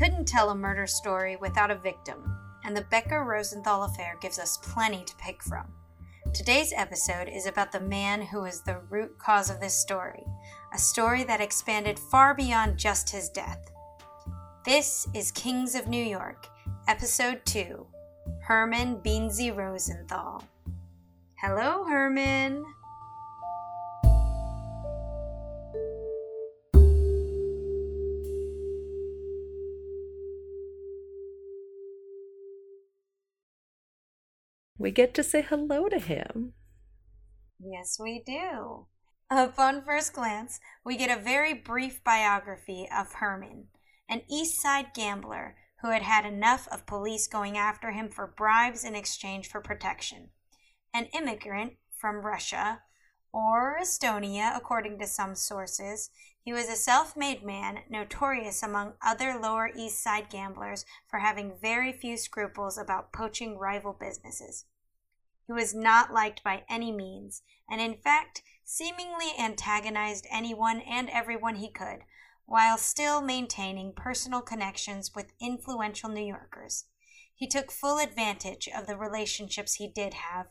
[0.00, 2.34] couldn't tell a murder story without a victim,
[2.64, 5.66] and the Becker Rosenthal affair gives us plenty to pick from.
[6.32, 10.24] Today's episode is about the man who is the root cause of this story,
[10.72, 13.70] a story that expanded far beyond just his death.
[14.64, 16.46] This is Kings of New York,
[16.88, 17.86] Episode 2
[18.44, 20.42] Herman Beansy Rosenthal.
[21.42, 22.64] Hello, Herman.
[34.80, 36.54] We get to say hello to him.
[37.62, 38.86] Yes, we do.
[39.30, 43.66] Upon first glance, we get a very brief biography of Herman,
[44.08, 48.82] an East Side gambler who had had enough of police going after him for bribes
[48.82, 50.30] in exchange for protection.
[50.94, 52.80] An immigrant from Russia
[53.34, 56.08] or Estonia, according to some sources,
[56.42, 61.58] he was a self made man, notorious among other Lower East Side gamblers for having
[61.60, 64.64] very few scruples about poaching rival businesses.
[65.46, 71.56] He was not liked by any means, and in fact, seemingly antagonized anyone and everyone
[71.56, 72.04] he could,
[72.46, 76.86] while still maintaining personal connections with influential New Yorkers.
[77.34, 80.46] He took full advantage of the relationships he did have,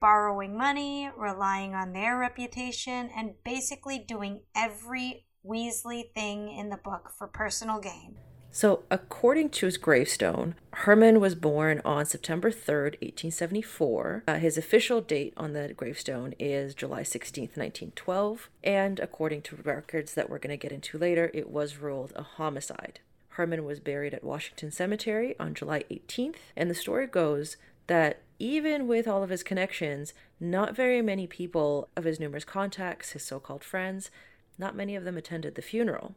[0.00, 7.10] borrowing money, relying on their reputation, and basically doing every Weasley thing in the book
[7.16, 8.16] for personal gain.
[8.50, 14.22] So, according to his gravestone, Herman was born on September 3rd, 1874.
[14.28, 18.48] Uh, his official date on the gravestone is July 16th, 1912.
[18.62, 22.22] And according to records that we're going to get into later, it was ruled a
[22.22, 23.00] homicide.
[23.30, 26.36] Herman was buried at Washington Cemetery on July 18th.
[26.56, 27.56] And the story goes
[27.88, 33.10] that even with all of his connections, not very many people of his numerous contacts,
[33.10, 34.12] his so called friends,
[34.58, 36.14] not many of them attended the funeral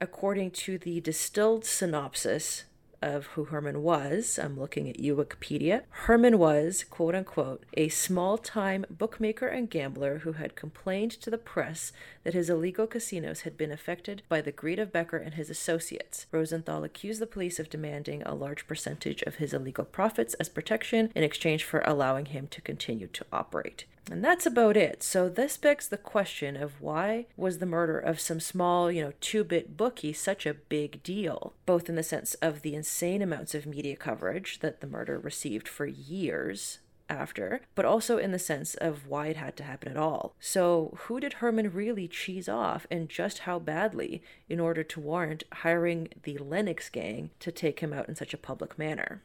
[0.00, 2.64] according to the distilled synopsis
[3.02, 5.84] of who Herman was, I'm looking at you, Wikipedia.
[5.88, 11.38] Herman was, quote unquote, a small time bookmaker and gambler who had complained to the
[11.38, 11.92] press
[12.24, 16.26] that his illegal casinos had been affected by the greed of Becker and his associates.
[16.30, 21.10] Rosenthal accused the police of demanding a large percentage of his illegal profits as protection
[21.14, 23.86] in exchange for allowing him to continue to operate.
[24.10, 25.04] And that's about it.
[25.04, 29.12] So this begs the question of why was the murder of some small, you know,
[29.20, 33.66] two-bit bookie such a big deal, both in the sense of the insane amounts of
[33.66, 39.06] media coverage that the murder received for years after, but also in the sense of
[39.06, 40.34] why it had to happen at all.
[40.38, 45.44] So, who did Herman really cheese off and just how badly in order to warrant
[45.52, 49.22] hiring the Lenox gang to take him out in such a public manner?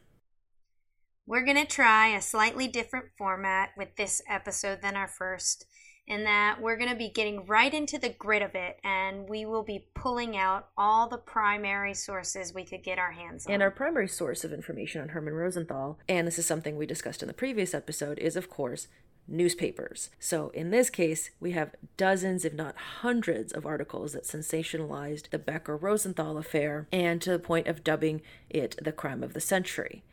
[1.28, 5.66] We're going to try a slightly different format with this episode than our first,
[6.06, 9.44] in that we're going to be getting right into the grit of it and we
[9.44, 13.54] will be pulling out all the primary sources we could get our hands on.
[13.54, 17.22] And our primary source of information on Herman Rosenthal, and this is something we discussed
[17.22, 18.86] in the previous episode, is of course
[19.26, 20.10] newspapers.
[20.20, 25.40] So in this case, we have dozens, if not hundreds, of articles that sensationalized the
[25.40, 30.04] Becker Rosenthal affair and to the point of dubbing it the crime of the century.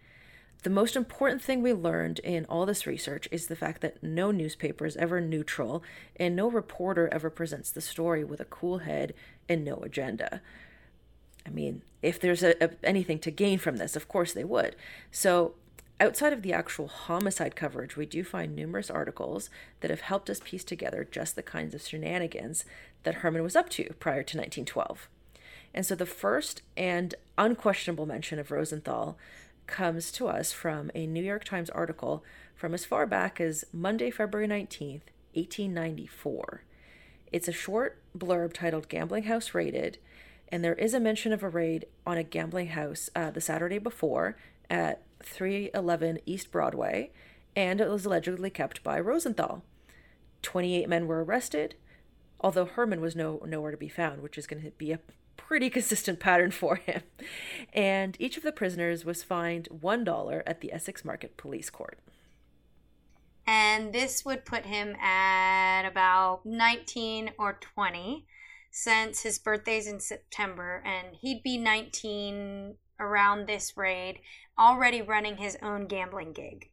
[0.64, 4.32] The most important thing we learned in all this research is the fact that no
[4.32, 5.84] newspaper is ever neutral
[6.16, 9.14] and no reporter ever presents the story with a cool head
[9.50, 10.42] and no agenda.
[11.46, 14.78] I mean, if there's a, a, anything to gain from this, of course they would.
[15.12, 15.56] So,
[16.00, 19.50] outside of the actual homicide coverage, we do find numerous articles
[19.82, 22.64] that have helped us piece together just the kinds of shenanigans
[23.04, 25.10] that Herman was up to prior to 1912.
[25.74, 29.18] And so, the first and unquestionable mention of Rosenthal
[29.68, 32.24] comes to us from a New York Times article
[32.56, 35.02] from as far back as Monday, February 19th,
[35.34, 36.64] 1894.
[37.32, 39.98] It's a short blurb titled Gambling House Raided,
[40.50, 43.80] and there is a mention of a raid on a gambling house uh, the Saturday
[43.80, 44.38] before
[44.70, 47.12] at 311 East Broadway,
[47.56, 49.64] and it was allegedly kept by Rosenthal.
[50.44, 51.76] 28 men were arrested,
[52.40, 55.00] although Herman was no, nowhere to be found, which is going to be a
[55.38, 57.02] pretty consistent pattern for him.
[57.74, 62.00] And each of the prisoners was fined $1 at the Essex Market Police Court.
[63.46, 68.26] And this would put him at about 19 or 20
[68.72, 74.20] since his birthday's in September and he'd be 19 around this raid,
[74.58, 76.70] already running his own gambling gig.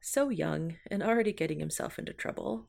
[0.00, 2.68] So young and already getting himself into trouble.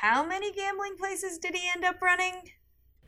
[0.00, 2.42] How many gambling places did he end up running?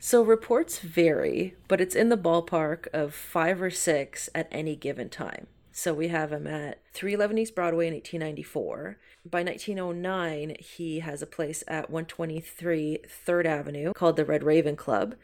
[0.01, 5.09] So reports vary, but it's in the ballpark of five or six at any given
[5.09, 5.47] time.
[5.73, 8.97] So we have him at 311 East Broadway in 1894.
[9.29, 15.15] By 1909, he has a place at 123 3rd Avenue called the Red Raven Club.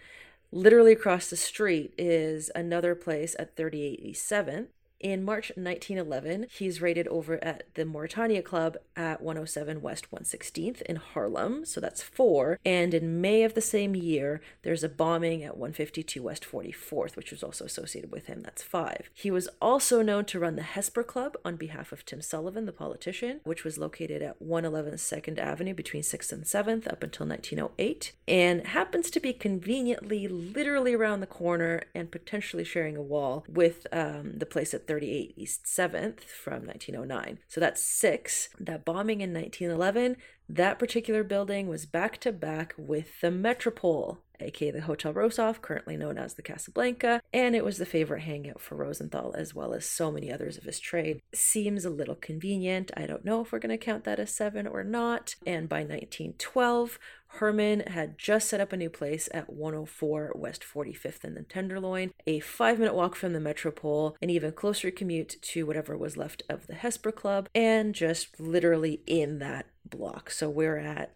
[0.52, 4.68] Literally across the street is another place at 3887
[5.00, 10.96] in March 1911, he's raided over at the Mauretania Club at 107 West 116th in
[10.96, 12.60] Harlem, so that's four.
[12.66, 17.32] And in May of the same year, there's a bombing at 152 West 44th, which
[17.32, 19.10] was also associated with him, that's five.
[19.14, 22.72] He was also known to run the Hesper Club on behalf of Tim Sullivan, the
[22.72, 28.14] politician, which was located at 111 2nd Avenue between 6th and 7th up until 1908,
[28.28, 33.88] and happens to be conveniently literally around the corner and potentially sharing a wall with
[33.92, 37.40] um, the place at 38 East 7th from 1909.
[37.48, 38.50] So that's six.
[38.60, 40.18] That bombing in 1911,
[40.48, 45.98] that particular building was back to back with the Metropole, aka the Hotel Rossoff, currently
[45.98, 49.86] known as the Casablanca, and it was the favorite hangout for Rosenthal as well as
[49.86, 51.20] so many others of his trade.
[51.34, 52.92] Seems a little convenient.
[52.96, 55.36] I don't know if we're going to count that as seven or not.
[55.46, 57.00] And by 1912,
[57.36, 62.12] Herman had just set up a new place at 104 West 45th in the Tenderloin,
[62.26, 66.44] a five minute walk from the Metropole, an even closer commute to whatever was left
[66.50, 70.32] of the Hesper Club, and just literally in that block.
[70.32, 71.14] So we're at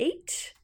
[0.00, 0.54] eight.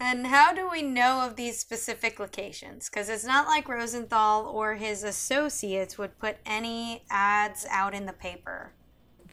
[0.00, 2.88] And how do we know of these specific locations?
[2.88, 8.12] Because it's not like Rosenthal or his associates would put any ads out in the
[8.12, 8.72] paper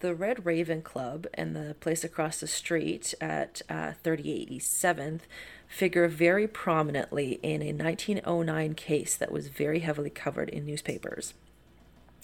[0.04, 5.22] the Red Raven Club and the place across the street at uh, 3887th
[5.66, 11.34] figure very prominently in a 1909 case that was very heavily covered in newspapers.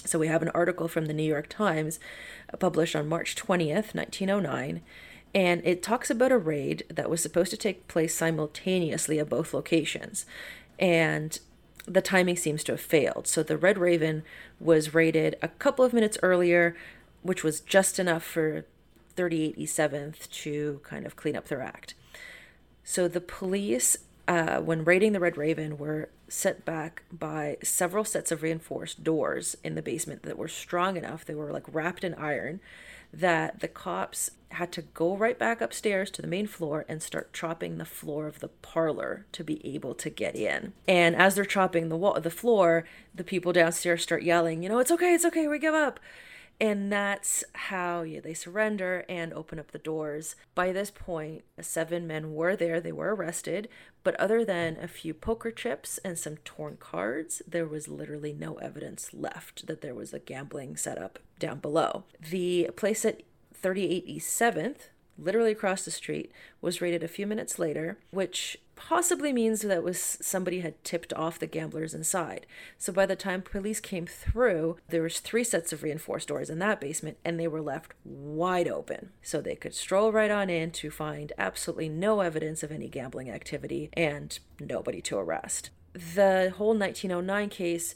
[0.03, 2.01] So we have an article from the New York Times
[2.53, 4.81] uh, published on March 20th, 1909,
[5.33, 9.53] and it talks about a raid that was supposed to take place simultaneously at both
[9.53, 10.25] locations.
[10.77, 11.39] And
[11.85, 13.25] the timing seems to have failed.
[13.25, 14.23] So the Red Raven
[14.59, 16.75] was raided a couple of minutes earlier
[17.21, 18.65] which was just enough for
[19.15, 21.93] 38E7th to kind of clean up their act.
[22.83, 28.31] So the police, uh, when raiding the Red Raven, were set back by several sets
[28.31, 32.13] of reinforced doors in the basement that were strong enough, they were like wrapped in
[32.15, 32.59] iron,
[33.11, 37.33] that the cops had to go right back upstairs to the main floor and start
[37.33, 40.73] chopping the floor of the parlor to be able to get in.
[40.87, 44.79] And as they're chopping the wall, the floor, the people downstairs start yelling, you know,
[44.79, 45.99] it's okay, it's okay, we give up
[46.59, 50.35] and that's how yeah, they surrender and open up the doors.
[50.55, 52.81] By this point, seven men were there.
[52.81, 53.69] They were arrested,
[54.03, 58.55] but other than a few poker chips and some torn cards, there was literally no
[58.55, 62.03] evidence left that there was a gambling setup down below.
[62.29, 63.23] The place at
[63.53, 66.31] 38 East 7th, literally across the street,
[66.61, 71.37] was raided a few minutes later, which possibly means that was somebody had tipped off
[71.37, 72.45] the gamblers inside.
[72.77, 76.59] So by the time police came through, there was three sets of reinforced doors in
[76.59, 79.09] that basement and they were left wide open.
[79.21, 83.29] So they could stroll right on in to find absolutely no evidence of any gambling
[83.29, 85.71] activity and nobody to arrest.
[85.93, 87.95] The whole 1909 case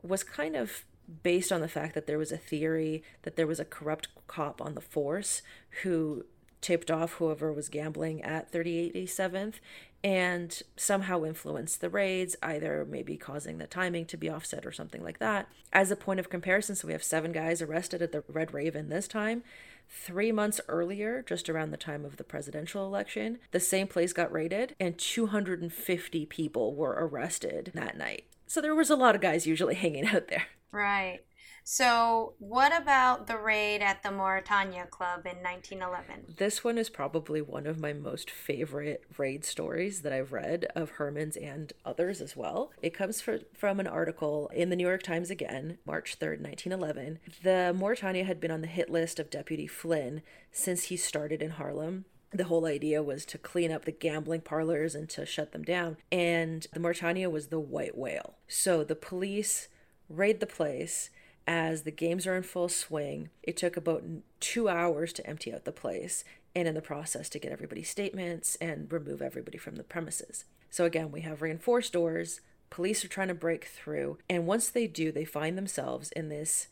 [0.00, 0.84] was kind of
[1.24, 4.60] based on the fact that there was a theory that there was a corrupt cop
[4.60, 5.42] on the force
[5.82, 6.24] who
[6.60, 9.54] tipped off whoever was gambling at 3887th
[10.02, 15.02] and somehow influenced the raids, either maybe causing the timing to be offset or something
[15.02, 15.48] like that.
[15.72, 18.88] As a point of comparison, so we have seven guys arrested at the Red Raven
[18.88, 19.42] this time.
[19.88, 24.32] Three months earlier, just around the time of the presidential election, the same place got
[24.32, 28.24] raided and 250 people were arrested that night.
[28.46, 30.46] So there was a lot of guys usually hanging out there.
[30.72, 31.20] Right.
[31.72, 36.34] So, what about the raid at the Mauretania Club in 1911?
[36.36, 40.90] This one is probably one of my most favorite raid stories that I've read of
[40.90, 42.72] Herman's and others as well.
[42.82, 47.20] It comes for, from an article in the New York Times again, March 3rd, 1911.
[47.44, 51.50] The Mauretania had been on the hit list of Deputy Flynn since he started in
[51.50, 55.64] Harlem the whole idea was to clean up the gambling parlors and to shut them
[55.64, 55.96] down.
[56.12, 58.36] And the Mauretania was the white whale.
[58.46, 59.66] So the police
[60.08, 61.10] raid the place
[61.50, 63.28] as the games are in full swing.
[63.42, 64.04] It took about
[64.38, 66.22] two hours to empty out the place
[66.54, 70.44] and in the process to get everybody's statements and remove everybody from the premises.
[70.70, 72.40] So again, we have reinforced doors.
[72.70, 74.18] Police are trying to break through.
[74.28, 76.68] And once they do, they find themselves in this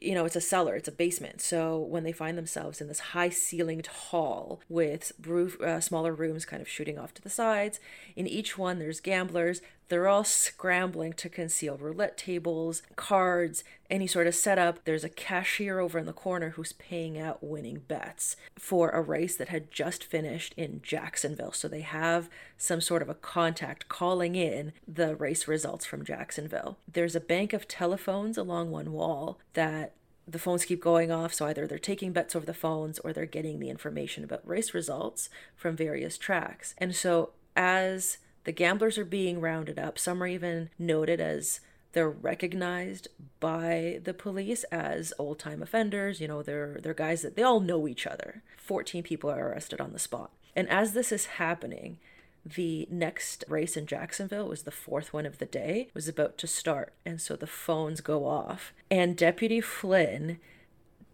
[0.00, 1.40] you know, it's a cellar, it's a basement.
[1.40, 6.46] So when they find themselves in this high ceilinged hall with roof, uh, smaller rooms
[6.46, 7.78] kind of shooting off to the sides,
[8.16, 9.60] in each one there's gamblers.
[9.88, 14.84] They're all scrambling to conceal roulette tables, cards, any sort of setup.
[14.84, 19.36] There's a cashier over in the corner who's paying out winning bets for a race
[19.36, 21.52] that had just finished in Jacksonville.
[21.52, 26.78] So they have some sort of a contact calling in the race results from Jacksonville.
[26.90, 29.92] There's a bank of telephones along one wall that
[30.26, 31.34] the phones keep going off.
[31.34, 34.72] So either they're taking bets over the phones or they're getting the information about race
[34.72, 36.74] results from various tracks.
[36.78, 41.60] And so as the gamblers are being rounded up, some are even noted as
[41.92, 43.08] they're recognized
[43.38, 46.20] by the police as old time offenders.
[46.20, 48.42] You know, they're they're guys that they all know each other.
[48.56, 50.30] 14 people are arrested on the spot.
[50.56, 51.98] And as this is happening,
[52.44, 56.46] the next race in Jacksonville was the fourth one of the day was about to
[56.46, 60.40] start and so the phones go off and deputy Flynn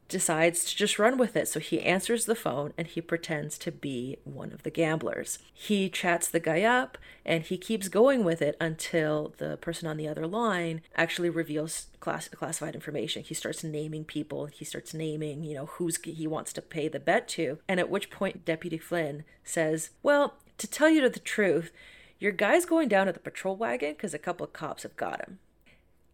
[0.08, 1.48] decides to just run with it.
[1.48, 5.38] So he answers the phone and he pretends to be one of the gamblers.
[5.52, 9.98] He chats the guy up and he keeps going with it until the person on
[9.98, 13.22] the other line actually reveals class- classified information.
[13.22, 17.00] He starts naming people, he starts naming, you know, who's he wants to pay the
[17.00, 17.58] bet to.
[17.68, 21.70] And at which point Deputy Flynn says, "Well, to tell you the truth,
[22.18, 25.20] your guy's going down at the patrol wagon because a couple of cops have got
[25.20, 25.38] him."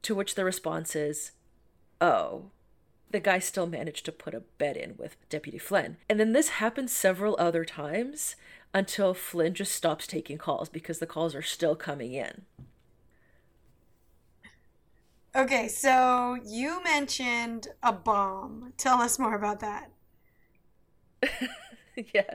[0.03, 1.33] To which the response is,
[2.01, 2.51] "Oh,
[3.15, 5.99] the guy still managed to put a bet in with Deputy Flynn.
[6.11, 8.35] And then this happens several other times
[8.75, 12.43] until Flynn just stops taking calls because the calls are still coming in.
[15.33, 18.73] Okay, so you mentioned a bomb.
[18.77, 19.93] Tell us more about that.
[22.13, 22.35] yeah.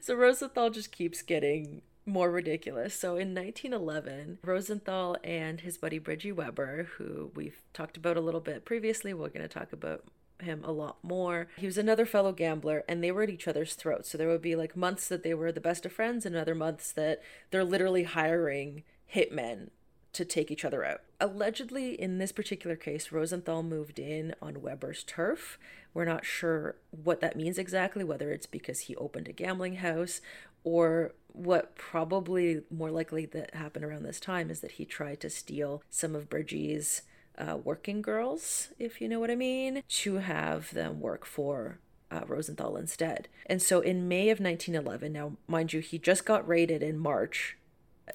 [0.00, 2.94] So Rosenthal just keeps getting more ridiculous.
[2.94, 8.40] So in 1911, Rosenthal and his buddy Bridgie Weber, who we've talked about a little
[8.40, 10.04] bit previously, we're going to talk about
[10.40, 11.48] him a lot more.
[11.56, 14.10] He was another fellow gambler and they were at each other's throats.
[14.10, 16.54] So there would be like months that they were the best of friends and other
[16.54, 18.82] months that they're literally hiring
[19.14, 19.68] hitmen
[20.12, 21.00] to take each other out.
[21.20, 25.58] Allegedly, in this particular case, Rosenthal moved in on Weber's turf.
[25.94, 30.20] We're not sure what that means exactly, whether it's because he opened a gambling house
[30.64, 35.30] or what probably more likely that happened around this time is that he tried to
[35.30, 37.02] steal some of Bridgie's
[37.38, 41.78] uh, working girls, if you know what I mean, to have them work for
[42.10, 43.28] uh, Rosenthal instead.
[43.46, 47.56] And so in May of 1911, now mind you, he just got raided in March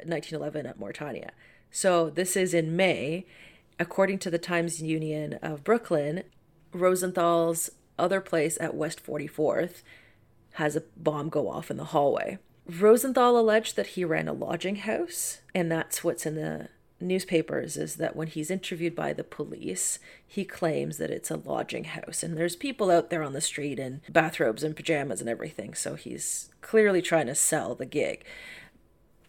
[0.03, 1.29] 1911 uh, at Mauretania.
[1.71, 3.25] So this is in May.
[3.79, 6.23] According to the Times Union of Brooklyn,
[6.73, 9.81] Rosenthal's other place at West 44th
[10.53, 12.37] has a bomb go off in the hallway.
[12.67, 16.69] Rosenthal alleged that he ran a lodging house, and that's what's in the
[16.99, 21.83] newspapers is that when he's interviewed by the police, he claims that it's a lodging
[21.85, 25.73] house and there's people out there on the street in bathrobes and pajamas and everything.
[25.73, 28.25] So he's clearly trying to sell the gig.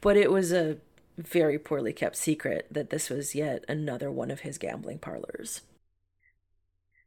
[0.00, 0.78] But it was a
[1.16, 5.62] very poorly kept secret that this was yet another one of his gambling parlors.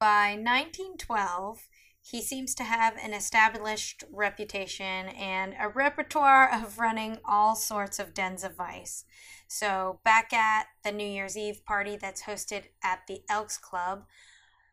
[0.02, 1.68] By 1912,
[2.02, 8.16] he seems to have an established reputation and a repertoire of running all sorts of
[8.16, 9.06] dens of vice.
[9.48, 14.06] So, back at the New Year's Eve party that's hosted at the Elks Club,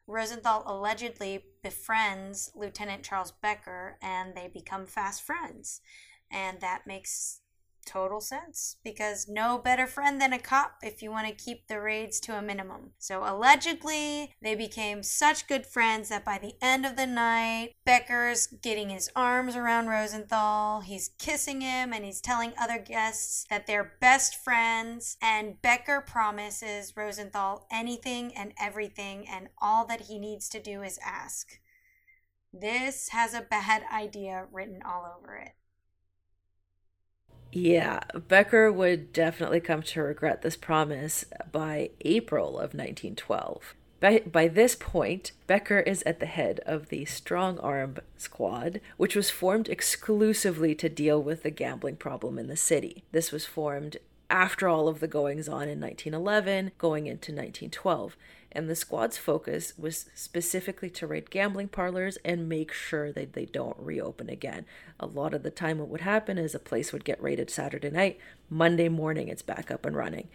[0.06, 5.82] Rosenthal allegedly befriends Lieutenant Charles Becker and they become fast friends.
[6.30, 7.42] And that makes
[7.88, 11.80] total sense because no better friend than a cop if you want to keep the
[11.80, 12.90] raids to a minimum.
[12.98, 18.46] So allegedly, they became such good friends that by the end of the night, Becker's
[18.46, 23.94] getting his arms around Rosenthal, he's kissing him, and he's telling other guests that they're
[24.00, 25.16] best friends.
[25.22, 30.98] And Becker promises Rosenthal anything and everything, and all that he needs to do is
[31.04, 31.60] ask.
[32.52, 35.52] This has a bad idea written all over it.
[37.52, 43.74] Yeah, Becker would definitely come to regret this promise by April of 1912.
[44.00, 49.16] By, by this point, Becker is at the head of the Strong Arm Squad, which
[49.16, 53.02] was formed exclusively to deal with the gambling problem in the city.
[53.10, 53.96] This was formed
[54.30, 58.16] after all of the goings on in 1911, going into 1912
[58.52, 63.44] and the squad's focus was specifically to raid gambling parlors and make sure that they
[63.44, 64.64] don't reopen again.
[64.98, 67.90] A lot of the time, what would happen is a place would get raided Saturday
[67.90, 70.28] night, Monday morning, it's back up and running.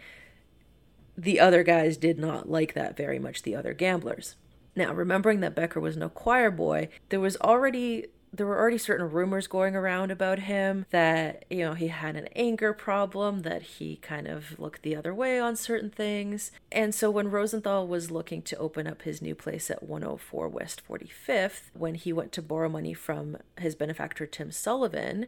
[1.16, 4.36] The other guys did not like that very much, the other gamblers.
[4.76, 8.06] Now, remembering that Becker was no choir boy, there was already
[8.36, 12.28] there were already certain rumors going around about him that, you know, he had an
[12.34, 16.50] anger problem, that he kind of looked the other way on certain things.
[16.72, 20.82] And so when Rosenthal was looking to open up his new place at 104 West
[20.88, 25.26] 45th, when he went to borrow money from his benefactor Tim Sullivan,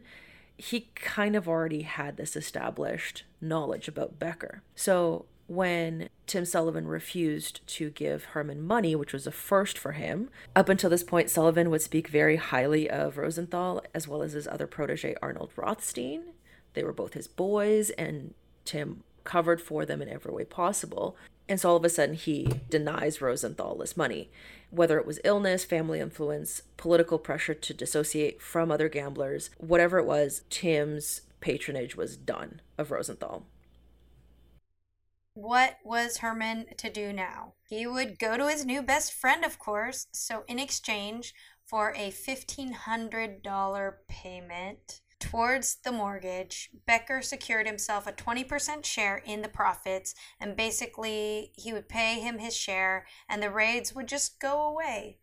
[0.57, 4.63] he kind of already had this established knowledge about Becker.
[4.75, 10.29] So when Tim Sullivan refused to give Herman money, which was a first for him.
[10.55, 14.47] Up until this point, Sullivan would speak very highly of Rosenthal as well as his
[14.47, 16.33] other protege, Arnold Rothstein.
[16.73, 18.33] They were both his boys, and
[18.65, 21.17] Tim covered for them in every way possible.
[21.49, 24.29] And so all of a sudden, he denies Rosenthal this money.
[24.69, 30.05] Whether it was illness, family influence, political pressure to dissociate from other gamblers, whatever it
[30.05, 33.45] was, Tim's patronage was done of Rosenthal.
[35.39, 37.53] What was Herman to do now?
[37.69, 40.07] He would go to his new best friend, of course.
[40.11, 48.83] So, in exchange for a $1,500 payment towards the mortgage, Becker secured himself a 20%
[48.83, 53.93] share in the profits, and basically, he would pay him his share, and the raids
[53.93, 55.19] would just go away.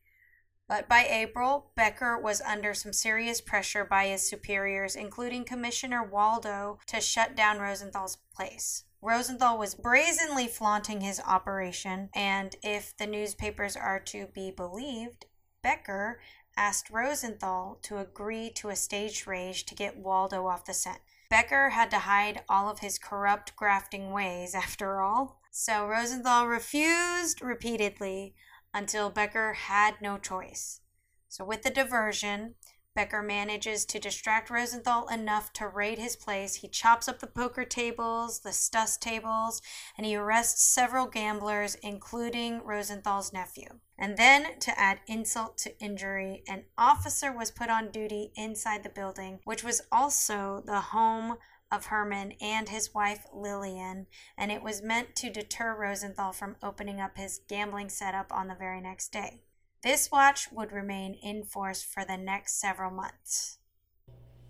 [0.69, 6.79] But by April, Becker was under some serious pressure by his superiors, including Commissioner Waldo,
[6.87, 8.85] to shut down Rosenthal's place.
[9.05, 15.27] Rosenthal was brazenly flaunting his operation, and if the newspapers are to be believed,
[15.61, 16.23] Becker
[16.57, 21.01] asked Rosenthal to agree to a staged raid to get Waldo off the scent.
[21.29, 27.43] Becker had to hide all of his corrupt grafting ways, after all, so Rosenthal refused
[27.43, 28.35] repeatedly
[28.73, 30.81] until Becker had no choice.
[31.29, 32.55] So, with the diversion,
[32.95, 36.57] Becker manages to distract Rosenthal enough to raid his place.
[36.57, 39.61] He chops up the poker tables, the stuss tables,
[39.97, 43.81] and he arrests several gamblers, including Rosenthal's nephew.
[43.99, 48.89] And then, to add insult to injury, an officer was put on duty inside the
[48.89, 51.39] building, which was also the home
[51.73, 54.07] of Herman and his wife Lillian,
[54.39, 58.55] and it was meant to deter Rosenthal from opening up his gambling setup on the
[58.55, 59.41] very next day.
[59.85, 63.59] This watch would remain in force for the next several months.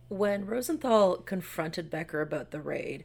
[0.09, 3.05] When Rosenthal confronted Becker about the raid,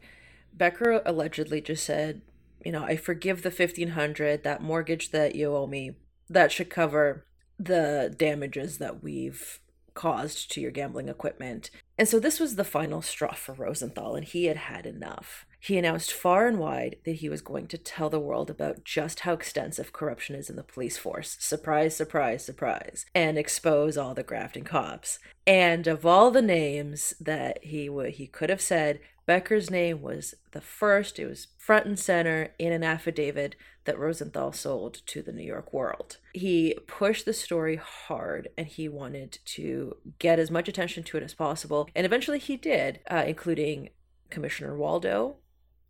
[0.53, 2.21] Becker allegedly just said,
[2.63, 5.95] you know, I forgive the 1500, that mortgage that you owe me,
[6.29, 7.25] that should cover
[7.57, 9.59] the damages that we've
[9.95, 11.71] caused to your gambling equipment.
[11.97, 15.47] And so this was the final straw for Rosenthal, and he had had enough.
[15.59, 19.21] He announced far and wide that he was going to tell the world about just
[19.21, 21.35] how extensive corruption is in the police force.
[21.39, 23.05] Surprise, surprise, surprise.
[23.13, 25.19] And expose all the grafting cops.
[25.45, 30.61] And of all the names that he he could have said, Becker's name was the
[30.61, 35.43] first, it was front and center in an affidavit that Rosenthal sold to the New
[35.43, 36.17] York World.
[36.33, 41.23] He pushed the story hard and he wanted to get as much attention to it
[41.23, 41.87] as possible.
[41.95, 43.89] And eventually he did, uh, including
[44.31, 45.35] Commissioner Waldo,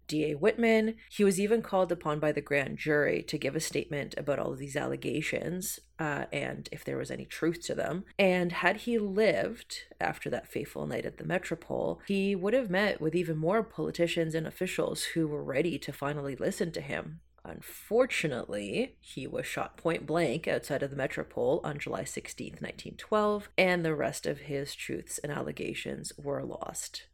[0.09, 0.35] D.A.
[0.35, 0.95] Whitman.
[1.09, 4.51] He was even called upon by the grand jury to give a statement about all
[4.51, 8.03] of these allegations uh, and if there was any truth to them.
[8.17, 12.99] And had he lived after that fateful night at the Metropole, he would have met
[12.99, 17.21] with even more politicians and officials who were ready to finally listen to him.
[17.45, 23.85] Unfortunately, he was shot point blank outside of the Metropole on July 16, 1912, and
[23.85, 27.05] the rest of his truths and allegations were lost.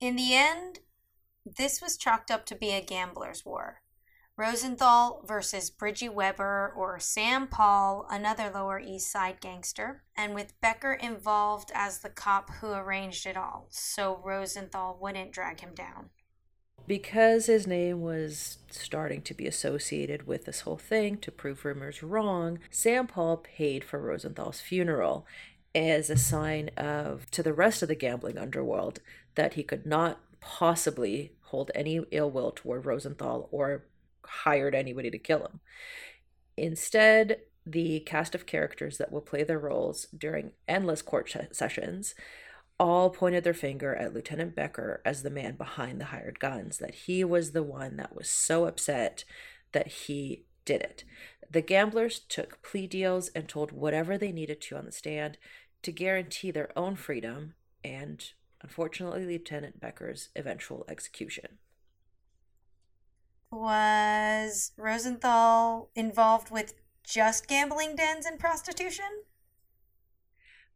[0.00, 0.80] In the end,
[1.44, 3.82] this was chalked up to be a gambler's war.
[4.36, 10.94] Rosenthal versus Bridgie Weber or Sam Paul, another Lower East Side gangster, and with Becker
[10.94, 16.10] involved as the cop who arranged it all, so Rosenthal wouldn't drag him down.
[16.86, 22.02] Because his name was starting to be associated with this whole thing to prove rumors
[22.02, 25.26] wrong, Sam Paul paid for Rosenthal's funeral
[25.74, 29.00] as a sign of to the rest of the gambling underworld
[29.36, 33.84] that he could not possibly hold any ill will toward Rosenthal or
[34.24, 35.60] hired anybody to kill him.
[36.56, 42.14] Instead, the cast of characters that will play their roles during endless court sessions
[42.78, 46.94] all pointed their finger at Lieutenant Becker as the man behind the hired guns, that
[46.94, 49.24] he was the one that was so upset
[49.70, 51.04] that he did it.
[51.48, 55.38] The gamblers took plea deals and told whatever they needed to on the stand
[55.82, 58.24] to guarantee their own freedom and
[58.62, 61.58] unfortunately, Lieutenant Becker's eventual execution.
[63.50, 69.24] Was Rosenthal involved with just gambling dens and prostitution?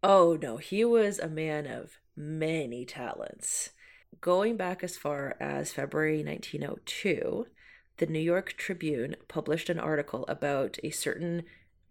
[0.03, 3.71] Oh, no, he was a man of many talents.
[4.21, 7.47] Going back as far as February 1902,
[7.97, 11.45] the New York Tribune published an article about a certain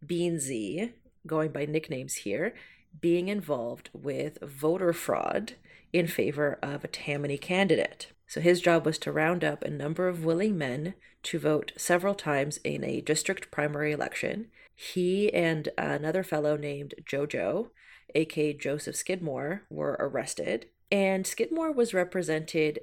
[0.05, 0.93] Beansy,
[1.25, 2.53] going by nicknames here,
[3.01, 5.55] being involved with voter fraud
[5.95, 8.07] in favor of a Tammany candidate.
[8.27, 12.13] So his job was to round up a number of willing men to vote several
[12.13, 14.47] times in a district primary election.
[14.75, 17.69] He and another fellow named Jojo,
[18.13, 20.65] aka Joseph Skidmore, were arrested.
[20.91, 22.79] And Skidmore was represented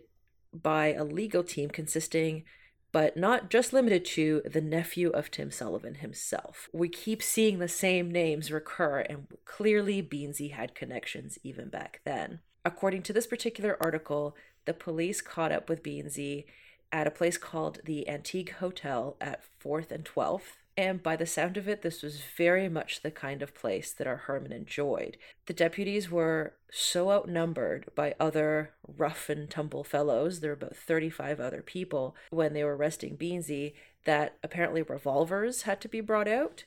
[0.55, 2.45] by a legal team consisting
[2.93, 6.69] but not just limited to the nephew of Tim Sullivan himself.
[6.75, 12.41] We keep seeing the same names recur, and clearly Beansy had connections even back then.
[12.65, 16.45] According to this particular article, the police caught up with Beansy
[16.93, 20.59] at a place called the Antique Hotel at 4th and 12th.
[20.77, 24.07] And by the sound of it, this was very much the kind of place that
[24.07, 25.19] our Herman enjoyed.
[25.47, 31.41] The deputies were so outnumbered by other rough and tumble fellows, there were about 35
[31.41, 36.65] other people when they were arresting Beansy, that apparently revolvers had to be brought out.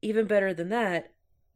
[0.00, 1.12] Even better than that,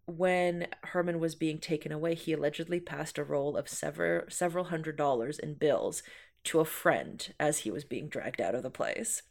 [0.06, 4.96] when Herman was being taken away, he allegedly passed a roll of several several hundred
[4.96, 6.02] dollars in bills
[6.44, 9.22] to a friend as he was being dragged out of the place.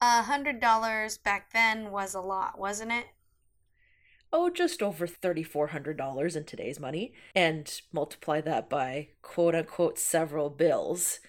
[0.00, 3.06] A hundred dollars back then was a lot, wasn't it?
[4.32, 11.20] Oh, just over $3,400 in today's money, and multiply that by quote unquote several bills,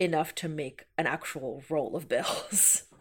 [0.00, 2.82] enough to make an actual roll of bills.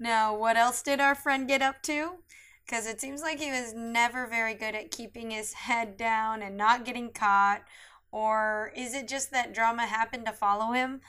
[0.00, 2.24] Now, what else did our friend get up to?
[2.70, 6.56] Because it seems like he was never very good at keeping his head down and
[6.56, 7.62] not getting caught.
[8.12, 11.00] Or is it just that drama happened to follow him?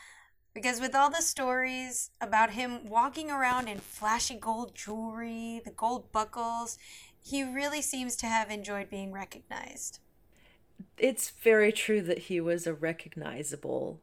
[0.55, 6.11] Because with all the stories about him walking around in flashy gold jewelry, the gold
[6.11, 6.79] buckles,
[7.21, 9.99] he really seems to have enjoyed being recognized.
[10.97, 13.99] It's very true that he was a recognizable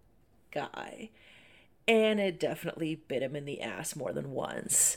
[0.52, 1.10] guy.
[1.88, 4.96] And it definitely bit him in the ass more than once.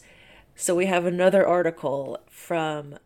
[0.61, 2.99] So we have another article from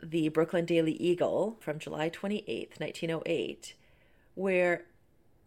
[0.00, 3.74] the Brooklyn Daily Eagle from July 28th, 1908,
[4.36, 4.84] where,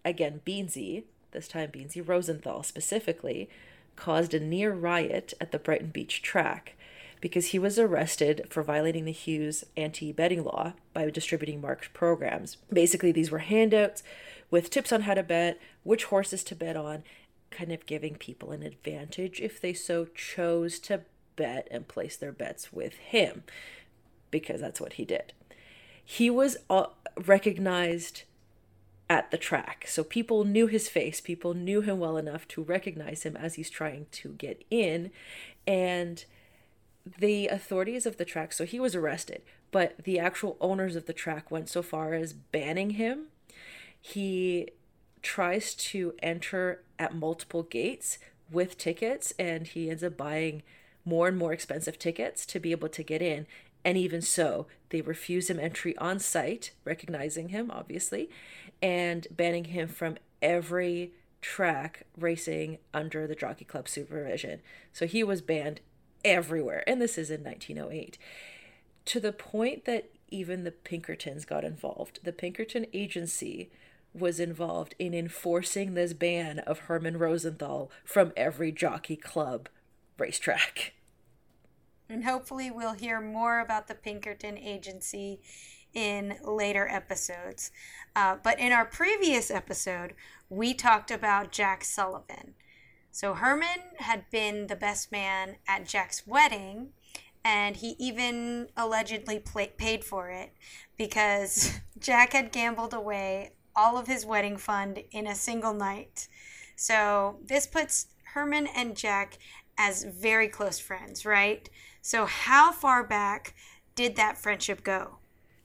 [0.04, 3.50] again, Beansy, this time Beansy Rosenthal specifically,
[3.96, 6.76] caused a near riot at the Brighton Beach track
[7.22, 12.58] because he was arrested for violating the Hughes anti betting law by distributing marked programs.
[12.74, 14.04] Basically, these were handouts
[14.52, 17.04] with tips on how to bet, which horses to bet on,
[17.52, 21.04] kind of giving people an advantage if they so chose to
[21.36, 23.44] bet and place their bets with him
[24.32, 25.34] because that's what he did.
[26.04, 26.88] He was uh,
[27.26, 28.24] recognized
[29.10, 29.86] at the track.
[29.88, 33.70] So people knew his face, people knew him well enough to recognize him as he's
[33.70, 35.12] trying to get in.
[35.68, 36.26] And
[37.20, 39.42] the authorities of the track, so he was arrested,
[39.72, 43.28] but the actual owners of the track went so far as banning him.
[44.00, 44.70] He
[45.22, 48.18] tries to enter at multiple gates
[48.52, 50.64] with tickets and he ends up buying
[51.06, 53.46] more and more expensive tickets to be able to get in.
[53.86, 58.30] And even so, they refuse him entry on site, recognizing him, obviously,
[58.82, 61.12] and banning him from every
[61.42, 64.62] track racing under the Jockey Club supervision.
[64.94, 65.82] So he was banned
[66.24, 66.84] everywhere.
[66.88, 68.18] And this is in 1908.
[69.06, 72.20] To the point that even the Pinkertons got involved.
[72.24, 73.70] The Pinkerton Agency
[74.14, 79.70] was involved in enforcing this ban of Herman Rosenthal from every jockey club
[80.18, 80.94] racetrack.
[82.10, 85.40] And hopefully, we'll hear more about the Pinkerton Agency
[85.94, 87.72] in later episodes.
[88.16, 90.14] Uh, but in our previous episode,
[90.50, 92.56] we talked about Jack Sullivan.
[93.12, 96.90] So Herman had been the best man at Jack's wedding,
[97.46, 100.54] and he even allegedly paid for it
[100.98, 106.28] because Jack had gambled away all of his wedding fund in a single night.
[106.76, 109.38] So this puts Herman and Jack
[109.78, 111.70] as very close friends, right?
[112.02, 113.56] So, how far back
[113.96, 115.18] did that friendship go?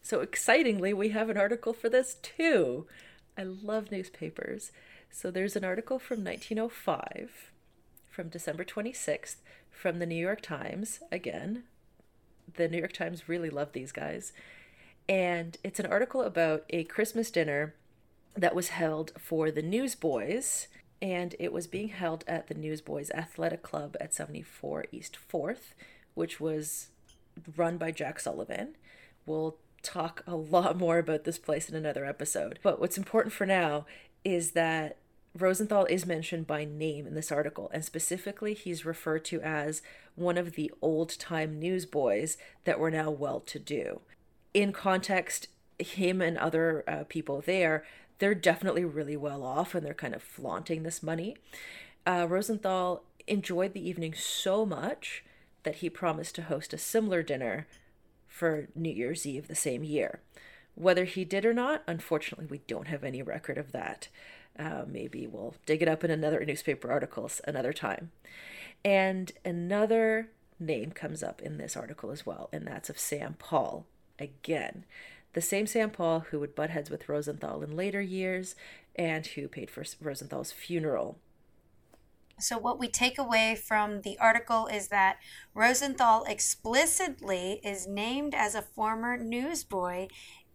[0.03, 2.87] So excitingly, we have an article for this too.
[3.37, 4.73] I love newspapers.
[5.11, 7.53] So there's an article from 1905,
[8.09, 9.37] from December 26th,
[9.71, 11.01] from the New York Times.
[11.13, 11.65] Again,
[12.55, 14.33] the New York Times really love these guys.
[15.09, 17.75] And it's an article about a Christmas dinner
[18.37, 20.69] that was held for the Newsboys.
[21.01, 25.75] And it was being held at the Newsboys Athletic Club at 74 East 4th,
[26.15, 26.89] which was
[27.57, 28.77] run by Jack Sullivan.
[29.27, 32.59] We'll talk a lot more about this place in another episode.
[32.63, 33.87] But what's important for now
[34.25, 34.97] is that
[35.37, 39.83] Rosenthal is mentioned by name in this article, and specifically, he's referred to as
[40.17, 44.01] one of the old time newsboys that were now well to do.
[44.53, 47.85] In context, him and other uh, people there,
[48.19, 51.37] they're definitely really well off and they're kind of flaunting this money.
[52.07, 55.25] Uh, Rosenthal enjoyed the evening so much
[55.63, 57.67] that he promised to host a similar dinner
[58.27, 60.21] for New Year's Eve the same year.
[60.75, 64.09] Whether he did or not, unfortunately, we don't have any record of that.
[64.59, 68.11] Uh, maybe we'll dig it up in another newspaper articles another time.
[68.85, 73.87] And another name comes up in this article as well, and that's of Sam Paul.
[74.19, 74.85] Again,
[75.39, 78.57] the same Sam Paul who would butt heads with Rosenthal in later years
[78.97, 81.21] and who paid for Rosenthal's funeral
[82.41, 85.19] so, what we take away from the article is that
[85.55, 90.07] Rosenthal explicitly is named as a former newsboy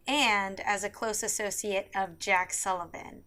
[0.07, 3.23] and as a close associate of Jack Sullivan,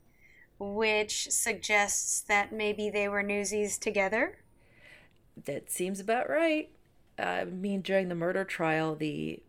[0.59, 4.39] which suggests that maybe they were newsies together.
[5.45, 6.71] That seems about right.
[7.19, 9.43] I mean, during the murder trial, the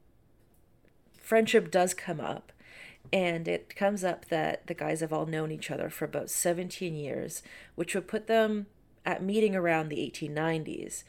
[1.27, 2.53] friendship does come up.
[3.11, 6.95] And it comes up that the guys have all known each other for about 17
[6.95, 7.41] years,
[7.75, 8.67] which would put them
[9.05, 11.03] at meeting around the 1890s.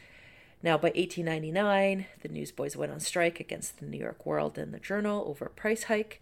[0.62, 4.80] Now, by 1899, the Newsboys went on strike against the New York World and the
[4.80, 6.20] Journal over a price hike.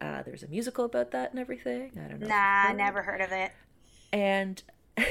[0.00, 1.92] Uh, there's a musical about that and everything.
[1.96, 2.28] I don't know.
[2.28, 3.52] Nah, never heard of it.
[4.12, 4.62] And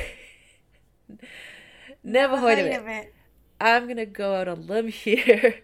[2.03, 2.79] never heard, of, it.
[2.79, 3.13] of it.
[3.59, 5.61] I'm gonna go out on a limb here,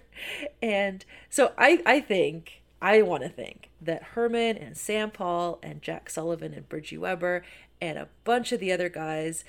[0.61, 5.81] and so I I think I want to think that Herman and Sam Paul and
[5.81, 7.43] Jack Sullivan and Bridgie Weber
[7.81, 9.43] and a bunch of the other guys,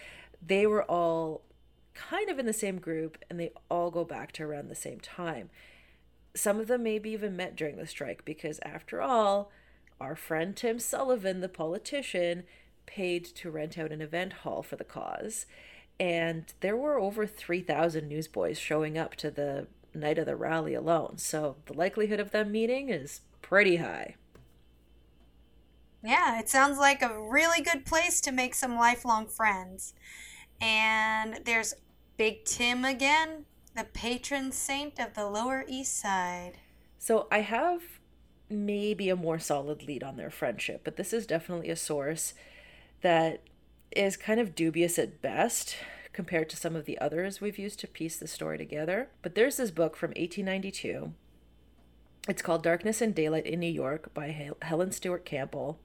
[0.44, 1.42] they were all
[1.94, 5.00] kind of in the same group and they all go back to around the same
[5.00, 5.50] time.
[6.34, 9.50] Some of them maybe even met during the strike because, after all,
[10.00, 12.42] our friend Tim Sullivan, the politician,
[12.86, 15.46] paid to rent out an event hall for the cause.
[15.98, 21.18] And there were over 3,000 newsboys showing up to the night of the rally alone.
[21.18, 24.16] So the likelihood of them meeting is pretty high.
[26.02, 29.94] Yeah, it sounds like a really good place to make some lifelong friends.
[30.60, 31.74] And there's
[32.16, 36.58] Big Tim again, the patron saint of the Lower East Side.
[36.98, 37.82] So I have
[38.48, 42.34] maybe a more solid lead on their friendship, but this is definitely a source
[43.00, 43.42] that
[43.90, 45.76] is kind of dubious at best
[46.14, 49.10] compared to some of the others we've used to piece the story together.
[49.20, 51.12] But there's this book from 1892.
[52.26, 55.78] It's called Darkness and Daylight in New York by Helen Stuart Campbell.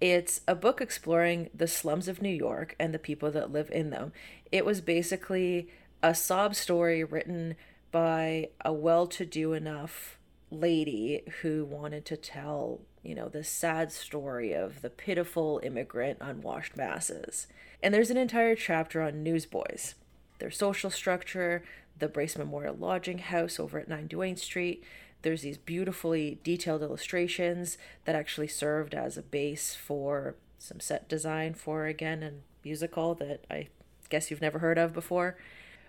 [0.00, 3.90] It's a book exploring the slums of New York and the people that live in
[3.90, 4.12] them.
[4.52, 5.68] It was basically
[6.02, 7.56] a sob story written
[7.90, 10.18] by a well to do enough
[10.50, 16.76] lady who wanted to tell, you know, the sad story of the pitiful immigrant unwashed
[16.76, 17.46] masses.
[17.84, 19.94] And there's an entire chapter on newsboys,
[20.38, 21.62] their social structure,
[21.98, 24.82] the Brace Memorial Lodging House over at 9 Duane Street.
[25.20, 31.52] There's these beautifully detailed illustrations that actually served as a base for some set design
[31.52, 32.32] for, again, a
[32.66, 33.68] musical that I
[34.08, 35.36] guess you've never heard of before.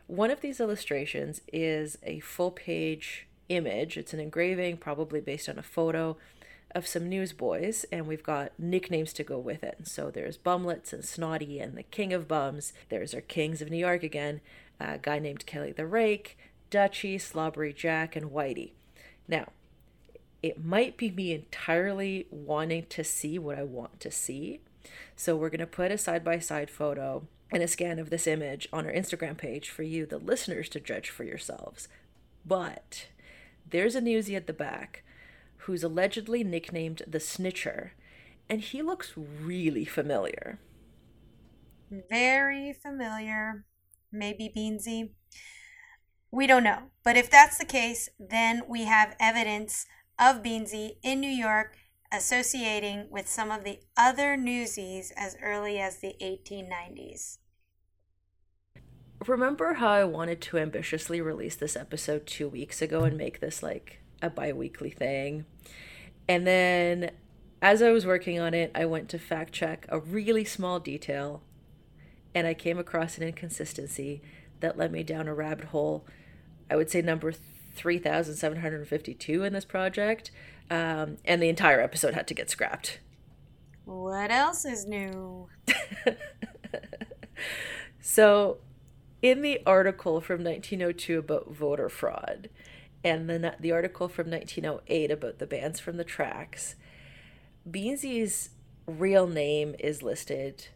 [0.08, 3.96] One of these illustrations is a full page image.
[3.96, 6.18] It's an engraving, probably based on a photo
[6.76, 9.88] of some newsboys, and we've got nicknames to go with it.
[9.88, 12.74] So there's Bumlets and Snotty and the King of Bums.
[12.90, 14.42] There's our Kings of New York again,
[14.80, 16.38] a guy named Kelly the Rake,
[16.70, 18.72] Dutchy, Slobbery Jack, and Whitey.
[19.28, 19.48] Now,
[20.44, 24.60] it might be me entirely wanting to see what I want to see.
[25.16, 28.28] So we're going to put a side by side photo and a scan of this
[28.28, 31.88] image on our Instagram page for you, the listeners, to judge for yourselves.
[32.46, 33.08] But
[33.68, 35.04] there's a newsie at the back
[35.66, 37.92] who's allegedly nicknamed the Snitcher,
[38.48, 40.60] and he looks really familiar.
[42.10, 43.66] Very familiar.
[44.12, 45.12] Maybe Beansy.
[46.32, 46.92] We don't know.
[47.04, 49.88] But if that's the case, then we have evidence
[50.20, 51.78] of Beansy in New York
[52.12, 57.40] associating with some of the other newsies as early as the 1890s.
[59.26, 63.64] Remember how I wanted to ambitiously release this episode two weeks ago and make this
[63.64, 65.46] like a bi weekly thing?
[66.28, 67.12] And then
[67.62, 71.42] as I was working on it, I went to fact check a really small detail
[72.34, 74.22] and I came across an inconsistency
[74.60, 76.06] that led me down a rabbit hole.
[76.70, 80.32] I would say number 3,752 in this project
[80.70, 83.00] um, and the entire episode had to get scrapped.
[83.86, 85.48] What else is new?
[88.02, 88.58] so,
[89.22, 92.50] in the article from 1902 about voter fraud,
[93.06, 96.74] and then the article from 1908 about the bands from the tracks,
[97.70, 98.50] Beansy's
[98.88, 100.70] real name is listed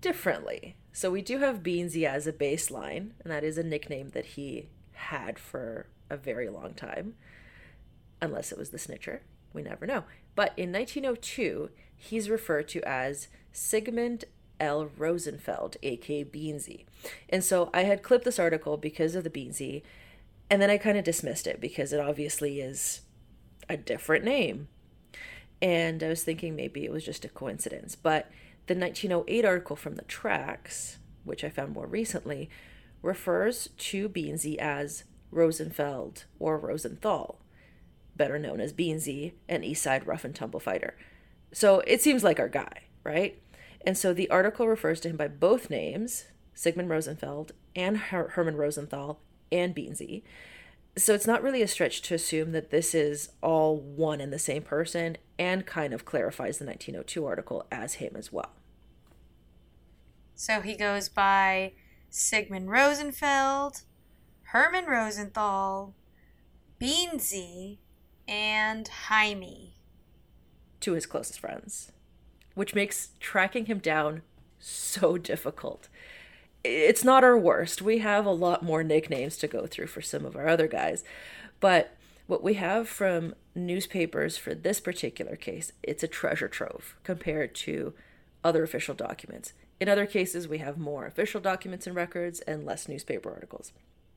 [0.00, 0.74] differently.
[0.92, 4.68] So we do have Beansy as a baseline, and that is a nickname that he
[4.92, 7.14] had for a very long time
[8.20, 9.20] unless it was the snitcher.
[9.52, 10.02] We never know.
[10.34, 14.24] But in 1902, he's referred to as Sigmund
[14.58, 14.90] L.
[14.96, 16.86] Rosenfeld, aka Beansy.
[17.28, 19.82] And so I had clipped this article because of the Beansy,
[20.50, 23.02] and then I kind of dismissed it because it obviously is
[23.68, 24.68] a different name.
[25.60, 27.96] And I was thinking maybe it was just a coincidence.
[27.96, 28.30] But
[28.66, 32.48] the 1908 article from the tracks, which I found more recently,
[33.02, 37.40] refers to Beansy as Rosenfeld or Rosenthal
[38.18, 40.98] better known as Beansy, an East Side rough and tumble fighter.
[41.52, 43.40] So it seems like our guy, right?
[43.86, 48.56] And so the article refers to him by both names, Sigmund Rosenfeld and Her- Herman
[48.56, 50.22] Rosenthal and Beansy.
[50.96, 54.38] So it's not really a stretch to assume that this is all one and the
[54.38, 58.50] same person and kind of clarifies the 1902 article as him as well.
[60.34, 61.72] So he goes by
[62.10, 63.82] Sigmund Rosenfeld,
[64.42, 65.94] Herman Rosenthal,
[66.80, 67.78] Beansy,
[68.26, 69.74] and Jaime.
[70.80, 71.92] To his closest friends,
[72.54, 74.22] which makes tracking him down
[74.58, 75.88] so difficult.
[76.64, 77.82] It's not our worst.
[77.82, 81.04] We have a lot more nicknames to go through for some of our other guys.
[81.60, 87.54] But what we have from newspapers for this particular case, it's a treasure trove compared
[87.56, 87.94] to
[88.44, 89.52] other official documents.
[89.80, 93.72] In other cases, we have more official documents and records and less newspaper articles.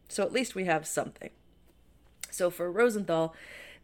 [0.10, 1.30] So at least we have something.
[2.30, 3.36] So for Rosenthal,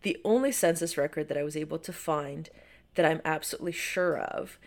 [0.02, 2.50] the only census record that I was able to find
[2.96, 4.58] that I'm absolutely sure of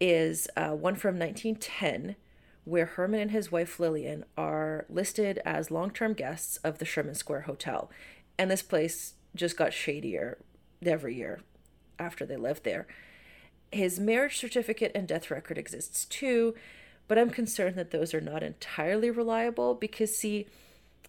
[0.00, 2.16] is uh, one from 1910,
[2.68, 7.14] where Herman and his wife Lillian are listed as long term guests of the Sherman
[7.14, 7.90] Square Hotel.
[8.38, 10.38] And this place just got shadier
[10.84, 11.40] every year
[11.98, 12.86] after they lived there.
[13.72, 16.54] His marriage certificate and death record exists too,
[17.06, 20.46] but I'm concerned that those are not entirely reliable because, see,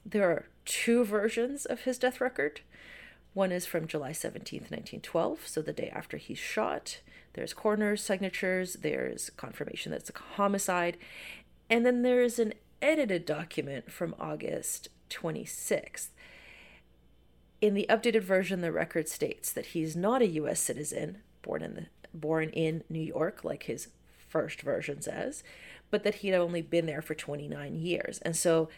[0.06, 2.62] there are two versions of his death record.
[3.34, 7.00] One is from July 17th, 1912, so the day after he's shot.
[7.34, 10.98] There's coroner's signatures, there's confirmation that it's a homicide,
[11.70, 16.10] and then there's an edited document from August 26th.
[17.62, 20.62] In the updated version, the record states that he's not a U.S.
[20.62, 23.90] citizen, born in the born in New York, like his
[24.28, 25.44] first version says,
[25.92, 28.20] but that he'd only been there for 29 years.
[28.20, 28.70] And so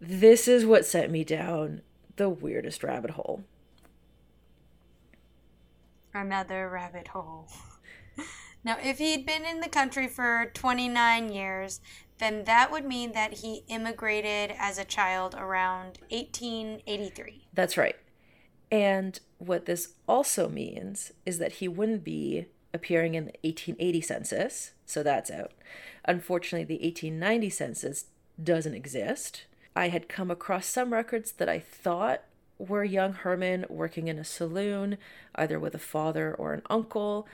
[0.00, 1.82] this is what sent me down
[2.16, 3.42] the weirdest rabbit hole.
[6.14, 7.48] Another rabbit hole.
[8.64, 11.80] now, if he'd been in the country for 29 years,
[12.18, 17.46] then that would mean that he immigrated as a child around 1883.
[17.52, 17.96] That's right.
[18.70, 24.72] And what this also means is that he wouldn't be appearing in the 1880 census,
[24.84, 25.52] so that's out.
[26.04, 28.04] Unfortunately, the 1890 census
[28.42, 29.44] doesn't exist.
[29.74, 32.22] I had come across some records that I thought
[32.58, 34.98] were young Herman working in a saloon,
[35.34, 37.26] either with a father or an uncle.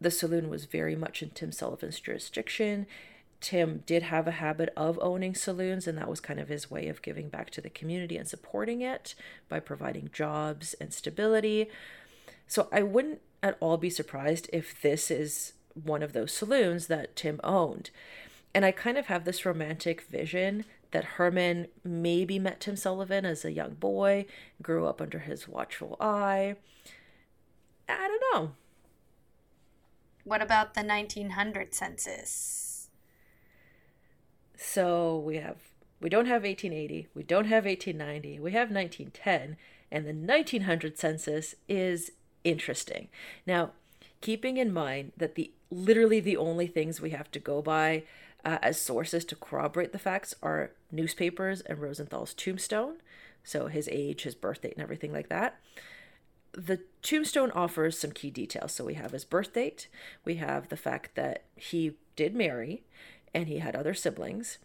[0.00, 2.86] The saloon was very much in Tim Sullivan's jurisdiction.
[3.42, 6.88] Tim did have a habit of owning saloons, and that was kind of his way
[6.88, 9.14] of giving back to the community and supporting it
[9.48, 11.68] by providing jobs and stability.
[12.46, 17.16] So I wouldn't at all be surprised if this is one of those saloons that
[17.16, 17.90] Tim owned.
[18.54, 23.44] And I kind of have this romantic vision that Herman maybe met Tim Sullivan as
[23.44, 24.26] a young boy,
[24.60, 26.56] grew up under his watchful eye.
[27.88, 28.52] I don't know.
[30.24, 32.71] What about the 1900 census?
[34.62, 35.56] So we have
[36.00, 39.56] we don't have 1880, we don't have 1890, we have 1910,
[39.90, 43.08] and the 1900 census is interesting.
[43.46, 43.70] Now,
[44.20, 48.04] keeping in mind that the literally the only things we have to go by
[48.44, 52.96] uh, as sources to corroborate the facts are newspapers and Rosenthal's tombstone,
[53.44, 55.60] so his age, his birth date, and everything like that.
[56.52, 58.72] The tombstone offers some key details.
[58.72, 59.88] So we have his birth date,
[60.24, 62.82] we have the fact that he did marry,
[63.34, 64.58] and he had other siblings.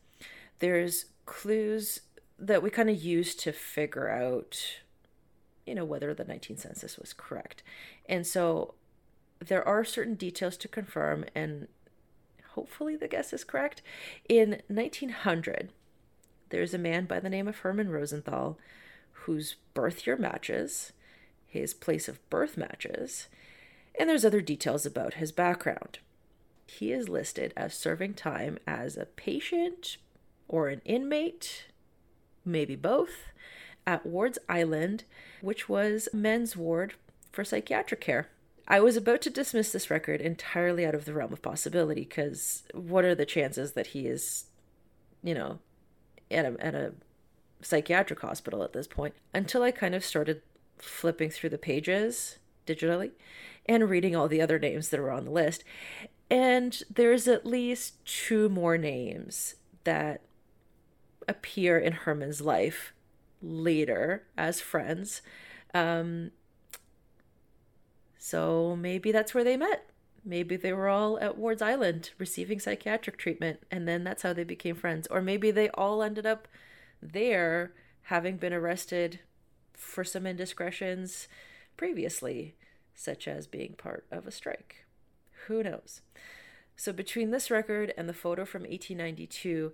[0.60, 2.02] There's clues
[2.40, 4.60] that we kind of use to figure out,
[5.66, 7.64] you know, whether the 19th census was correct.
[8.08, 8.76] And so
[9.40, 11.68] there are certain details to confirm, and
[12.54, 13.82] hopefully the guess is correct.
[14.28, 15.70] In 1900,
[16.50, 18.58] there's a man by the name of Herman Rosenthal
[19.12, 20.94] whose birth year matches,
[21.46, 23.28] his place of birth matches,
[24.00, 26.00] and there's other details about his background
[26.68, 29.98] he is listed as serving time as a patient
[30.48, 31.66] or an inmate,
[32.46, 33.32] maybe both,
[33.86, 35.06] at Ward's Island,
[35.42, 36.94] which was men's ward
[37.32, 38.28] for psychiatric care.
[38.68, 42.64] I was about to dismiss this record entirely out of the realm of possibility because
[42.74, 44.46] what are the chances that he is,
[45.24, 45.60] you know,
[46.30, 46.94] at a, at a
[47.62, 49.14] psychiatric hospital at this point?
[49.34, 50.42] Until I kind of started
[50.78, 53.12] flipping through the pages digitally
[53.66, 55.64] and reading all the other names that were on the list.
[56.30, 60.22] And there's at least two more names that
[61.28, 62.94] appear in Herman's life
[63.42, 65.22] later as friends.
[65.74, 66.32] Um,
[68.18, 69.90] so maybe that's where they met.
[70.26, 74.44] Maybe they were all at Ward's Island receiving psychiatric treatment, and then that's how they
[74.44, 75.08] became friends.
[75.08, 76.50] Or maybe they all ended up
[77.02, 77.72] there
[78.04, 79.22] having been arrested
[79.74, 81.30] for some indiscretions
[81.78, 82.56] previously,
[82.94, 84.87] such as being part of a strike.
[85.48, 86.02] Who knows?
[86.76, 89.74] So, between this record and the photo from 1892,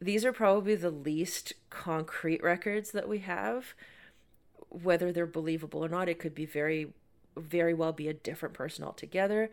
[0.00, 3.74] these are probably the least concrete records that we have.
[4.68, 6.92] Whether they're believable or not, it could be very,
[7.36, 9.50] very well be a different person altogether.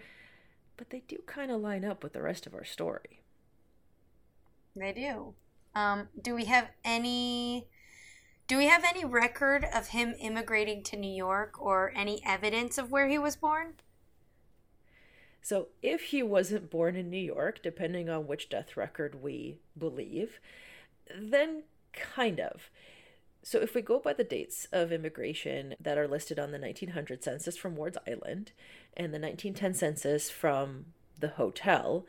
[0.77, 3.19] But they do kind of line up with the rest of our story.
[4.75, 5.33] They do.
[5.75, 7.67] Um, do we have any
[8.47, 12.91] Do we have any record of him immigrating to New York or any evidence of
[12.91, 13.73] where he was born?
[15.41, 20.39] So, if he wasn't born in New York, depending on which death record we believe,
[21.17, 21.63] then
[21.93, 22.69] kind of.
[23.41, 27.23] So, if we go by the dates of immigration that are listed on the 1900
[27.23, 28.51] census from Ward's Island
[28.95, 30.87] and the 1910 census from
[31.19, 32.05] the hotel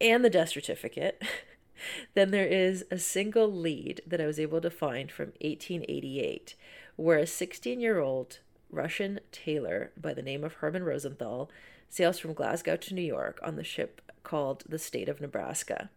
[0.00, 1.22] and the death certificate,
[2.14, 6.54] then there is a single lead that I was able to find from 1888
[6.96, 8.40] where a 16 year old
[8.70, 11.50] Russian tailor by the name of Herman Rosenthal
[11.88, 15.90] sails from Glasgow to New York on the ship called the State of Nebraska.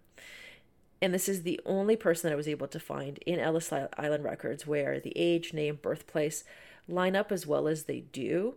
[1.02, 4.24] And this is the only person that I was able to find in Ellis Island
[4.24, 6.44] records where the age, name, birthplace
[6.88, 8.56] line up as well as they do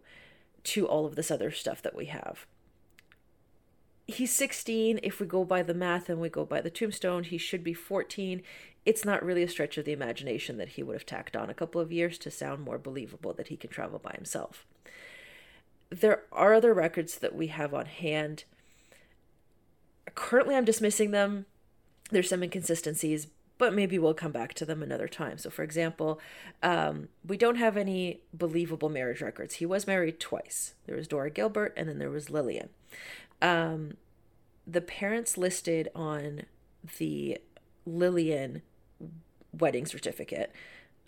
[0.65, 2.47] to all of this other stuff that we have.
[4.07, 5.01] He's 16.
[5.03, 7.73] If we go by the math and we go by the tombstone, he should be
[7.73, 8.43] 14.
[8.87, 11.55] It's not really a stretch of the imagination that he would have tacked on a
[11.55, 14.66] couple of years to sound more believable that he can travel by himself.
[15.91, 18.45] There are other records that we have on hand.
[20.14, 21.47] Currently, I'm dismissing them
[22.11, 25.39] there's some inconsistencies, but maybe we'll come back to them another time.
[25.39, 26.20] So, for example,
[26.62, 29.55] um, we don't have any believable marriage records.
[29.55, 30.74] He was married twice.
[30.87, 32.68] There was Dora Gilbert, and then there was Lillian.
[33.41, 33.97] Um,
[34.66, 36.43] the parents listed on
[36.99, 37.39] the
[37.87, 38.62] Lillian
[39.59, 40.52] wedding certificate,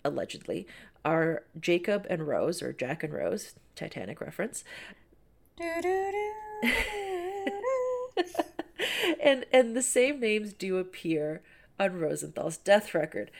[0.03, 0.67] allegedly,
[1.03, 4.63] are Jacob and Rose, or Jack and Rose, Titanic reference.
[9.21, 11.41] and and the same names do appear
[11.79, 13.31] on Rosenthal's death record.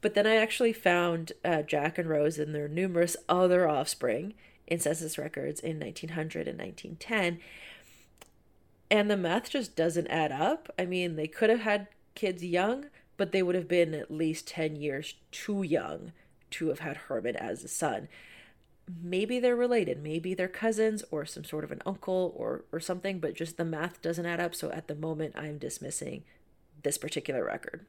[0.00, 4.34] But then I actually found uh, Jack and Rose and their numerous other offspring
[4.66, 7.38] in census records in 1900 and 1910.
[8.90, 10.72] And the math just doesn't add up.
[10.78, 12.86] I mean, they could have had kids young,
[13.22, 16.10] but they would have been at least 10 years too young
[16.50, 18.08] to have had Herman as a son.
[19.00, 20.02] Maybe they're related.
[20.02, 23.64] Maybe they're cousins or some sort of an uncle or or something but just the
[23.64, 24.56] math doesn't add up.
[24.56, 26.24] So at the moment i'm dismissing
[26.82, 27.86] this particular record.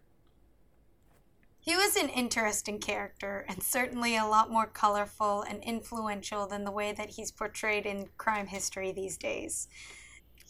[1.60, 6.70] He was an interesting character and certainly a lot more colorful and influential than the
[6.70, 9.68] way that he's portrayed in crime history these days.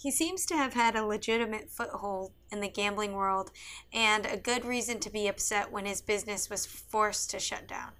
[0.03, 3.51] He seems to have had a legitimate foothold in the gambling world
[3.93, 7.91] and a good reason to be upset when his business was forced to shut down.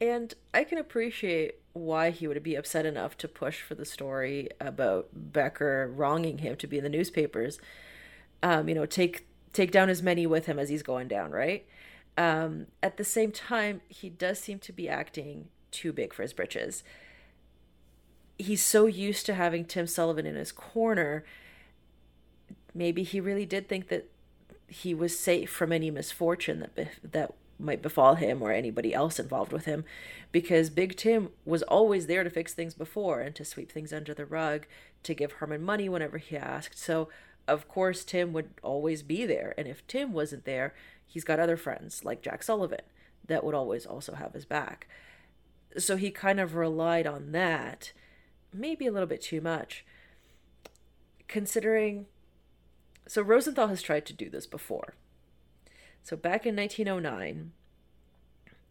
[0.00, 4.48] And I can appreciate why he would be upset enough to push for the story
[4.58, 7.58] about Becker wronging him to be in the newspapers.
[8.42, 11.66] Um, you know, take take down as many with him as he's going down, right?
[12.16, 16.32] Um, at the same time, he does seem to be acting too big for his
[16.32, 16.82] britches.
[18.38, 21.24] He's so used to having Tim Sullivan in his corner.
[22.74, 24.08] Maybe he really did think that
[24.68, 29.52] he was safe from any misfortune that that might befall him or anybody else involved
[29.52, 29.84] with him
[30.30, 34.14] because Big Tim was always there to fix things before and to sweep things under
[34.14, 34.66] the rug,
[35.02, 36.78] to give Herman money whenever he asked.
[36.78, 37.08] So,
[37.48, 39.54] of course, Tim would always be there.
[39.58, 40.74] And if Tim wasn't there,
[41.06, 42.82] he's got other friends like Jack Sullivan
[43.26, 44.86] that would always also have his back.
[45.76, 47.92] So he kind of relied on that,
[48.52, 49.84] maybe a little bit too much.
[51.26, 52.06] Considering.
[53.06, 54.94] So Rosenthal has tried to do this before.
[56.02, 57.52] So back in 1909,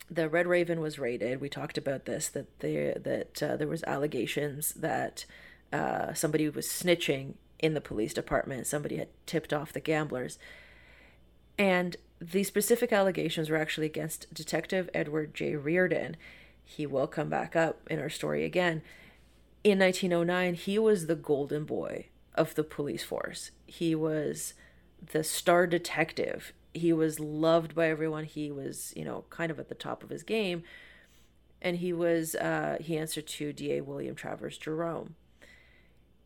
[0.09, 1.41] the Red Raven was raided.
[1.41, 5.25] We talked about this that there that uh, there was allegations that
[5.73, 8.67] uh, somebody was snitching in the police department.
[8.67, 10.39] Somebody had tipped off the gamblers,
[11.57, 15.55] and the specific allegations were actually against Detective Edward J.
[15.55, 16.15] Reardon.
[16.63, 18.81] He will come back up in our story again.
[19.67, 23.51] In 1909, he was the golden boy of the police force.
[23.65, 24.53] He was
[25.11, 28.23] the star detective he was loved by everyone.
[28.25, 30.63] He was, you know, kind of at the top of his game.
[31.61, 35.15] And he was, uh, he answered to DA William Travers Jerome.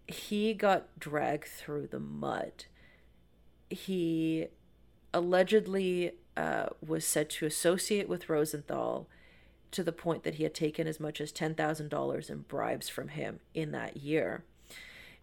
[0.07, 2.65] He got dragged through the mud.
[3.69, 4.47] He
[5.13, 9.07] allegedly uh, was said to associate with Rosenthal
[9.71, 13.39] to the point that he had taken as much as $10,000 in bribes from him
[13.53, 14.43] in that year.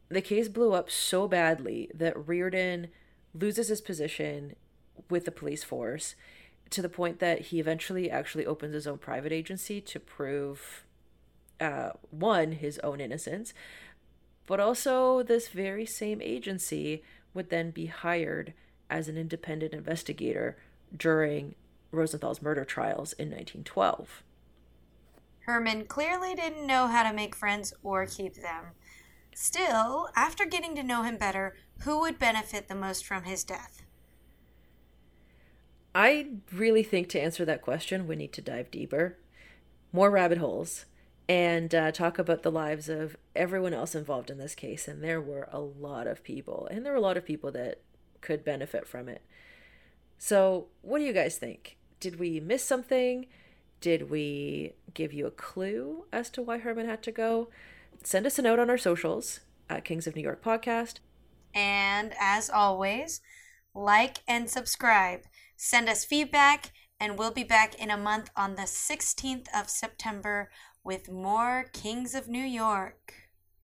[0.09, 2.89] The case blew up so badly that Reardon
[3.35, 4.57] loses his position
[5.11, 6.15] with the police force
[6.71, 10.85] to the point that he eventually actually opens his own private agency to prove
[11.61, 13.53] uh, one his own innocence
[14.49, 17.03] but also this very same agency
[17.35, 18.55] would then be hired
[18.89, 20.57] as an independent investigator
[20.97, 21.55] during
[21.93, 24.23] Rosenthal's murder trials in 1912.
[25.49, 28.67] Herman clearly didn't know how to make friends or keep them.
[29.35, 33.81] Still, after getting to know him better, who would benefit the most from his death?
[35.95, 39.17] I really think to answer that question, we need to dive deeper,
[39.91, 40.85] more rabbit holes,
[41.31, 44.87] and uh, talk about the lives of everyone else involved in this case.
[44.87, 47.81] And there were a lot of people, and there were a lot of people that
[48.21, 49.23] could benefit from it.
[50.19, 51.79] So, what do you guys think?
[52.01, 53.25] Did we miss something?
[53.81, 57.49] Did we give you a clue as to why Herman had to go?
[58.03, 60.95] Send us a note on our socials at Kings of New York Podcast.
[61.55, 63.21] And as always,
[63.75, 65.21] like and subscribe.
[65.57, 70.51] Send us feedback, and we'll be back in a month on the 16th of September
[70.83, 73.28] with more Kings of New York.